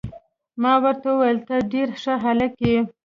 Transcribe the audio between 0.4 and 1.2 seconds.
ما ورته